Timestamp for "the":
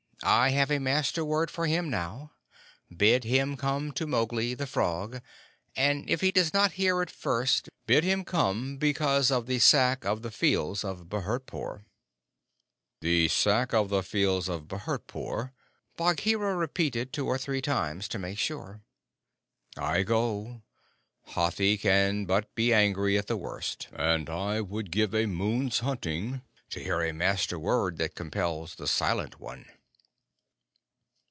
4.53-4.67, 9.47-9.57, 10.21-10.29, 12.99-13.29, 13.89-14.03, 23.25-23.37, 28.75-28.85